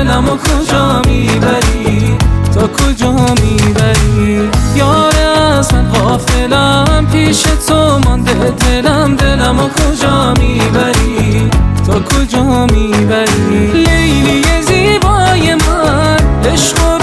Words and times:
دلم 0.00 0.28
و 0.28 0.36
کجا 0.36 1.02
می‌بری؟ 1.06 2.16
تا 2.54 2.66
کجا 2.66 3.12
می‌بری؟ 3.12 4.50
یار 4.76 5.14
از 5.58 5.74
من 5.74 5.92
غافلم 5.92 7.06
پیش 7.12 7.42
تو 7.68 7.98
مانده 7.98 8.50
دلم 8.50 9.16
دلم 9.16 9.58
و 9.60 9.68
کجا 9.68 10.34
می‌بری؟ 10.38 11.50
تا 11.86 12.00
کجا 12.00 12.66
می‌بری؟ 12.66 13.72
لیلی 13.72 14.62
زیبای 14.62 15.54
من 15.54 16.16
عشق 16.52 16.99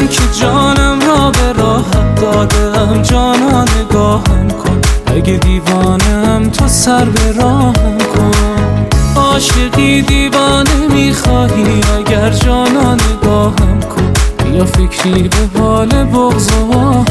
من 0.00 0.08
که 0.08 0.22
جانم 0.40 0.98
را 1.00 1.30
به 1.30 1.52
راحت 1.52 2.20
دادم 2.20 3.02
جانا 3.02 3.64
نگاهم 3.64 4.48
کن. 4.48 4.80
اگه 5.06 5.32
دیوانم 5.32 6.50
تو 6.50 6.68
سر 6.68 7.04
به 7.04 7.32
راهم 7.32 7.98
کن. 7.98 8.30
عاشقی 9.16 10.02
دیوانه 10.02 10.86
می‌خواهی 10.92 11.80
اگر 11.98 12.30
جانا 12.30 12.94
نگاهم 12.94 13.80
کن. 13.80 14.12
یا 14.54 14.64
فکری 14.64 15.28
به 15.28 15.58
بال 15.58 16.04
بغض 16.04 16.48
و 16.52 17.04